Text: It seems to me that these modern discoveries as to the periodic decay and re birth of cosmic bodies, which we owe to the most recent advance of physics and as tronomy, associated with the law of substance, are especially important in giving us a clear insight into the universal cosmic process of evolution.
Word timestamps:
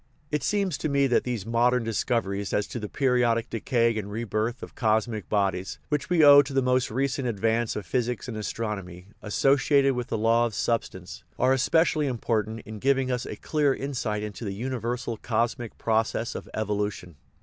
It 0.31 0.41
seems 0.41 0.79
to 0.79 0.89
me 0.89 1.05
that 1.05 1.25
these 1.25 1.45
modern 1.45 1.83
discoveries 1.83 2.53
as 2.53 2.65
to 2.69 2.79
the 2.79 2.89
periodic 2.89 3.51
decay 3.51 3.95
and 3.99 4.11
re 4.11 4.23
birth 4.23 4.63
of 4.63 4.73
cosmic 4.73 5.29
bodies, 5.29 5.77
which 5.89 6.09
we 6.09 6.23
owe 6.25 6.41
to 6.41 6.53
the 6.53 6.61
most 6.63 6.89
recent 6.89 7.27
advance 7.27 7.75
of 7.75 7.85
physics 7.85 8.27
and 8.27 8.35
as 8.35 8.51
tronomy, 8.51 9.09
associated 9.21 9.93
with 9.93 10.07
the 10.07 10.17
law 10.17 10.47
of 10.47 10.55
substance, 10.55 11.23
are 11.37 11.53
especially 11.53 12.07
important 12.07 12.61
in 12.61 12.79
giving 12.79 13.11
us 13.11 13.27
a 13.27 13.35
clear 13.35 13.75
insight 13.75 14.23
into 14.23 14.43
the 14.43 14.55
universal 14.55 15.17
cosmic 15.17 15.77
process 15.77 16.33
of 16.33 16.49
evolution. 16.55 17.17